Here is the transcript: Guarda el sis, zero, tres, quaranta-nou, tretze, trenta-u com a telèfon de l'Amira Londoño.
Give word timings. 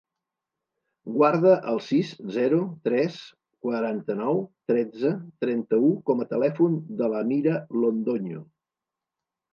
Guarda 1.17 1.51
el 1.73 1.81
sis, 1.87 2.13
zero, 2.37 2.61
tres, 2.89 3.19
quaranta-nou, 3.67 4.41
tretze, 4.71 5.11
trenta-u 5.45 5.93
com 6.09 6.25
a 6.25 6.29
telèfon 6.35 6.83
de 7.03 7.11
l'Amira 7.13 7.59
Londoño. 7.85 8.43